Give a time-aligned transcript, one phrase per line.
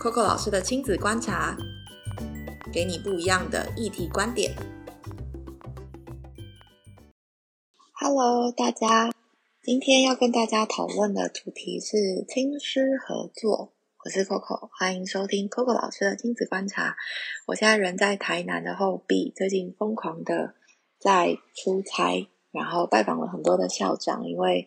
[0.00, 1.54] Coco 老师的亲子观察，
[2.72, 4.50] 给你不一样的议题观点。
[7.92, 9.12] Hello，大家，
[9.62, 13.74] 今天要跟大家讨论的主题是亲师合作。
[14.02, 16.96] 我是 Coco，欢迎收听 Coco 老师的亲子观察。
[17.48, 20.54] 我现在人在台南的后壁，最近疯狂的
[20.98, 24.66] 在出差，然后拜访了很多的校长，因为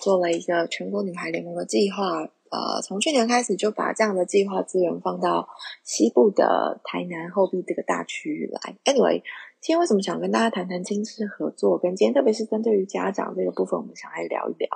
[0.00, 2.30] 做了一个全国女孩联盟的计划。
[2.50, 5.48] 呃，从去年开始就把这样的计划资源放到
[5.84, 8.76] 西部的台南后壁这个大区域来。
[8.84, 9.22] Anyway，
[9.60, 11.78] 今天为什么想跟大家谈谈亲师合作？
[11.78, 14.68] 跟今天特别是针对于家长这个部分，我们想来聊一聊。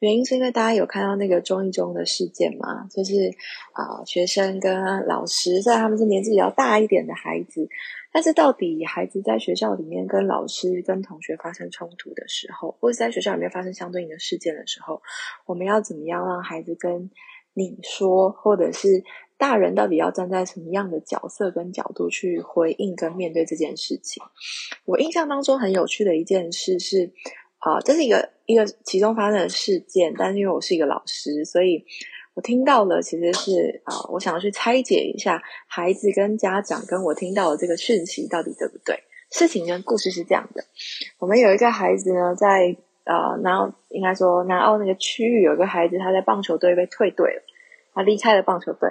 [0.00, 3.30] 原因是因为大家有看到那个中一中的事件嘛，就是
[3.72, 7.68] 啊，学生跟老师，虽然他们是年纪比较大一点的孩子。
[8.10, 15.02] 但是，到底孩子在学校里面跟老师、跟同学发生冲突的时候，或者在学校里面发生相对应的事件的时候，
[15.46, 17.10] 我们要怎么样让孩子跟
[17.52, 19.04] 你说，或者是
[19.38, 24.22] 大人到底要站在什么样的角色跟角度去回应跟面对这件事情？
[24.84, 27.12] 我印象当中很有趣的一件事是，
[27.58, 31.86] 啊，这是一个一个其中发生的事件，但是因为我是一个老师，所以。
[32.34, 39.02] 我听到了，其实是啊，我想要去拆解一下孩子跟家长跟我听到的这个讯息到底对不对？
[39.32, 40.62] 事情跟故事是这样的：
[41.18, 47.42] 我们有一个孩子呢，在呃，然后应该说南澳那个区域有一个孩子，他在棒球队被退队了，
[47.92, 48.88] 他离开了棒球队。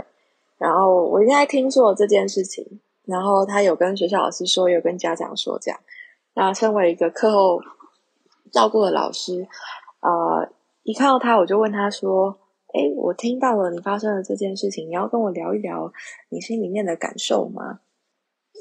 [0.58, 5.80] 然后我应该听说了这件事情，然后他有跟学校老师说，有跟家长说这样。
[6.34, 7.62] 那身为一个课后
[8.52, 9.48] 照顾的老师，
[10.02, 10.50] 呃，
[10.84, 12.40] 一看到他，我就问他说。
[12.74, 15.92] 哎，我听到了你发生了这件事情，你要跟我聊一聊
[16.30, 17.80] 你心里面的感受吗？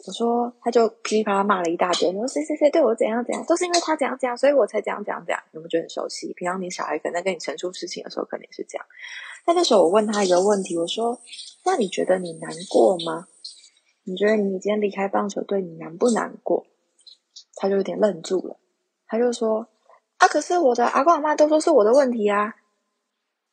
[0.07, 5.43] 我说，他就噼里啪啦骂了一大堆，说谁谁谁对我怎样怎样，都是因为他怎样怎样，所以我才怎样怎样怎样。
[5.51, 6.33] 有没有觉得很熟悉？
[6.35, 8.87] 平常你小孩可能在跟你陈述事情的时候，肯定是这样。
[9.45, 11.21] 但那时候我问他一个问题，我说
[11.67, 13.27] ：“那你觉得你难过吗？
[14.05, 16.65] 你觉得你今天离开棒球队，你难不难过？”
[17.57, 18.57] 他就有点愣住了，
[19.07, 19.67] 他就说
[20.19, 22.55] ：“啊，可是我的阿公阿妈都说是我的问题啊。”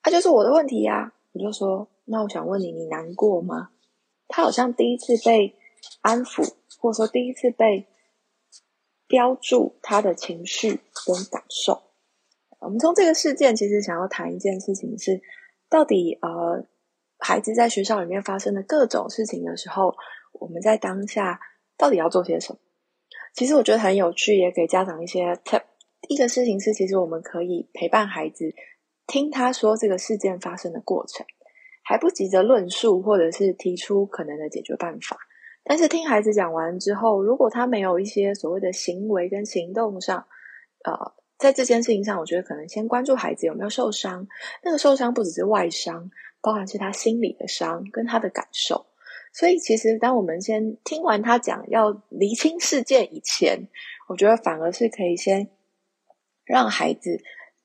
[0.04, 1.14] 他就是我的问题呀！
[1.32, 3.72] 我就说，那我想问你，你难过吗？
[4.28, 5.56] 他好像第一次被
[6.02, 7.88] 安抚，或者说第一次被
[9.08, 11.82] 标注他的情绪跟感受。
[12.60, 15.22] 我们从这个事件，其实想要谈一件事情是，
[15.70, 16.66] 到底呃，
[17.24, 19.96] 孩子在学校里面发生的各种事情的时候，
[20.34, 21.40] 我们在当下
[21.78, 22.60] 到底要做些什么？
[23.34, 25.64] 其实我觉得很有趣，也给家长一些 tip。
[26.10, 28.54] 一个事情是，其实我们可以陪伴孩子。
[29.08, 31.26] 听他说这个事件发生的过程，
[31.84, 35.18] 还不急着论述或者是提出可能的解决办法。
[35.64, 40.28] 但是听孩子讲完之后，如果他没有一些所谓的行为跟行动上，
[40.84, 41.14] 呃，
[41.44, 44.26] 在这件事情上，我觉得可能先关注孩子有没有受伤。
[44.64, 46.10] 那个受伤不只是外伤，
[46.40, 48.86] 包含是他心理的伤跟他的感受。
[49.34, 53.68] 所以其实当我们先听完他讲要厘清事件以前，
[54.08, 55.50] 我觉得反而是可以先
[56.46, 57.20] 让孩子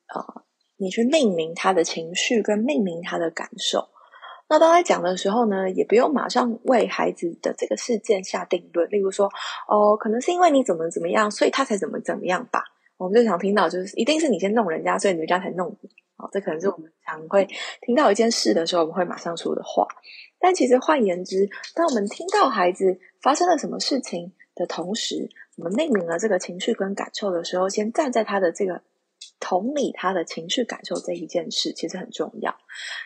[0.07, 0.43] 啊。
[0.81, 3.89] 你去命名他的情绪，跟命名他的感受。
[4.47, 8.89] 那当他讲的时候呢，也不用马上为孩子的这个事件下定论。
[8.89, 9.29] 例如说，
[9.67, 12.63] 哦，可能是因为你怎么怎么样，所以他才怎么怎么样吧。
[12.99, 15.89] 我们最常听到就是，一定是你先弄人家，所以人家才弄你。
[16.17, 17.47] 哦，这可能是我们常会
[17.81, 19.87] 听到一件事的时候，我们会马上说的话。
[20.37, 28.81] 但其实换言之，当我们听到孩子发生了什么事情的同时，我们命名了这个情绪跟感受的时候，先站在他的这个。
[29.41, 32.55] 同理他的情绪感受这一件事其实很重要。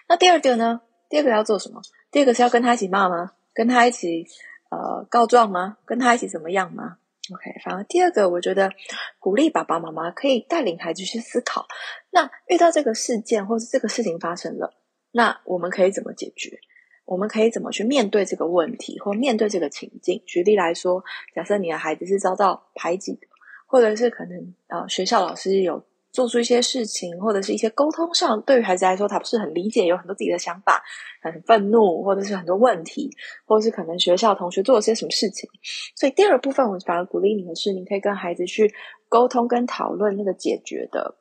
[0.08, 0.82] 那第二个呢？
[1.08, 1.80] 第二个要做什么？
[2.12, 3.34] 第二个是要跟他一起骂吗？
[3.54, 4.26] 跟他一起
[4.70, 5.78] 呃告状吗？
[5.86, 6.98] 跟他一起怎么样吗
[7.32, 8.72] ？OK，反而第二个，我觉得
[9.20, 11.68] 鼓励爸爸妈妈可以带领孩子去思考。
[12.10, 14.74] 那遇到这个事件或是这个事情发生了，
[15.12, 16.60] 那我们可以怎么解决？
[17.06, 20.22] 我们可以怎么去面对这个问题或面对这个情境？
[20.26, 23.28] 举例来说，假设你的孩子是遭到排挤的，
[23.66, 25.86] 或者是可能啊学校老师有。
[26.14, 30.84] 做出一些事情，或者是一些沟通上，对于孩子来说，他不是很理解，有很多自己的想法，
[31.24, 33.10] 很愤怒，或者是很多问题，
[33.46, 35.50] 或者是可能学校同学做了些什么事情。
[35.96, 38.72] 所以第二部分，我反而鼓励你的是，你可以跟孩子去
[39.10, 41.16] 沟通跟讨论那个解决的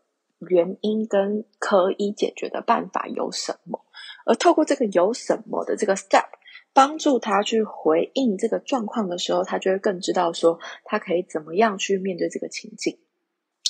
[0.50, 3.81] 原因跟可以解决的办法有什么，
[4.27, 6.27] 而透过这个有什么的这个 step，
[6.75, 12.99] 帮助他去回应这个状况的时候，他就会更知道说他可以怎么样去面对这个情境。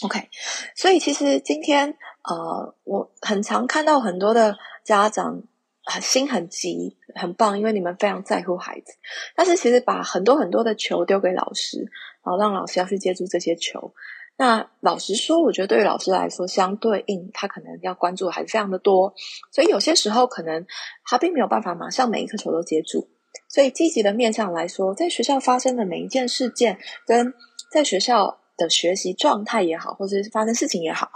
[0.05, 0.29] OK，
[0.75, 5.43] 所以其实今天呃，我很常看到很多的家长
[5.85, 8.95] 很心很急，很棒，因为你们非常在乎孩子。
[9.35, 11.81] 但是其实把很多很多的球丢给老师，
[12.25, 13.93] 然后让老师要去接住这些球，
[14.37, 19.15] 那老实说，我觉得对于老师来说，相对应他可能要关注的还是非常的多，
[19.51, 20.67] 所以有些时候可能
[21.05, 23.09] 他并没有办法马上每一颗球都接住。
[23.49, 27.33] 所以积极的面向来说，在学校发生的每一件事件，跟
[27.71, 31.11] 在学校的学习状态也好，或者是发生事情也好，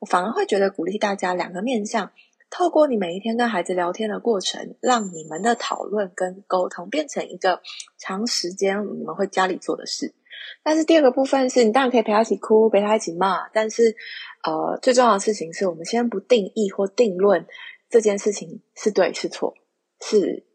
[0.00, 2.10] 我反而会觉得鼓励大家两个面向。
[2.50, 7.60] 透过你每一天跟孩子聊天的过程，让你们的讨论跟沟通变成一个
[7.98, 10.14] 长时间你们会家里做的事。
[10.62, 13.94] 但是第二个部分是你当然可以陪他一起哭，陪他一起骂，但是
[14.44, 17.46] 呃，最重要的事情是我们先不定义或定论
[17.90, 19.54] 这件事情是对是错
[20.00, 20.46] 是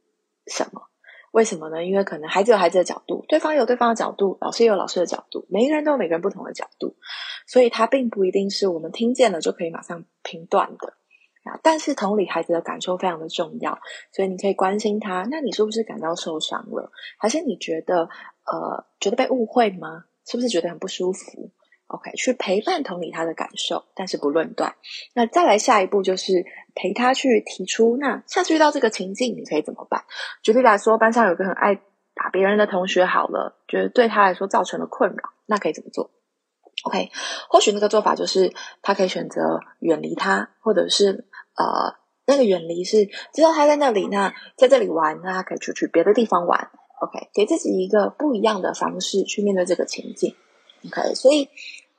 [0.48, 0.89] 什么？
[1.34, 1.84] 为什么呢？
[1.84, 6.96] 因为可能孩子有孩子的角度，对方有对方的角度，老师也有老师的角度，每一个人都有每个人不同的角度，
[7.48, 10.94] 所以他并不一定是我们听见了就可以马上评断的。
[11.44, 11.60] 啊！
[11.62, 13.78] 但是同理，孩子的感受非常的重要，
[14.14, 15.28] 所以你可以关心他。
[15.30, 16.90] 那你是不是感到受伤了？
[17.18, 18.08] 还是你觉得
[18.46, 20.06] 呃，觉得被误会吗？
[20.26, 21.52] 是不是觉得很不舒服
[21.94, 24.74] ？OK，去陪伴同理他的感受，但是不论断。
[25.13, 26.44] 那再来下一步就是
[26.74, 30.04] 陪他去提出，那下次遇到这个情境，你可以怎么办？
[30.42, 31.75] 举例来说，班上有个很爱
[32.16, 36.10] 打别人的同学，好了，觉得对他来说造成了困扰，那可以怎么做
[36.86, 37.12] ？OK，
[37.48, 38.51] 或许那个做法就是
[38.81, 41.25] 他可以选择远离他，或者是
[41.56, 46.72] 呃，那个远离是知道他在那里，那在这里玩，那他可以出去别的地方玩。
[47.01, 50.36] OK，给自己一个不一样的方式去面对这个情境。
[50.86, 51.50] OK，所以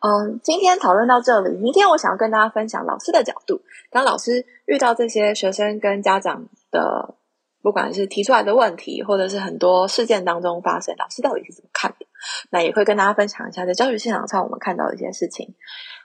[0.06, 7.16] 嗯，今天讨论到这里，明天我想要跟大家分享老师的角度，当老师遇到这些学生跟家长的。
[7.62, 12.04] 不管是提出来的问题，或者是很多事件当中发生，老师到底是怎么看的？
[12.50, 15.54] 那也会跟大家分享一下，在教学现场上我们看到的一些事情。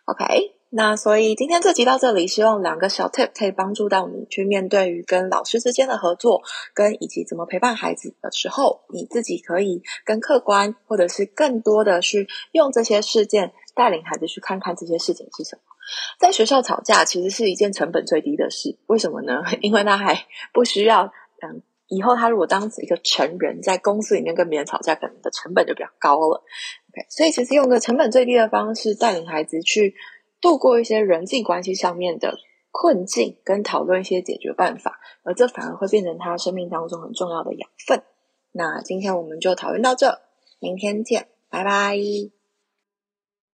[0.06, 0.24] OK，
[0.70, 6.42] 那所以今天这集到这里，希望两个小 tip 可以帮助到你去面对于跟老师之间的合作，
[6.74, 15.62] 跟以及怎么陪伴孩子的时候，你自己可以更客观，或者是更多的去用这些事件带领孩子去看看这些事情是什么。
[16.20, 19.42] 在学校吵架其实是一件成本最低的事，为什么呢？
[19.64, 21.14] 因为他还不需要。
[21.42, 26.44] 嗯，以后他如果当一个成人，在公司里面跟别人吵架，可能的成本就比较高了。
[26.92, 29.96] OK，所以其实用个成本最低的方式带领孩子去
[30.42, 32.38] 度过一些人际关系上面的
[32.72, 38.04] 困境，跟讨论一些解决办法，而这反而会变成他生命当中很重要的养分。
[38.52, 40.20] 那今天我们就讨论到这，
[40.60, 41.98] 明天见，拜拜。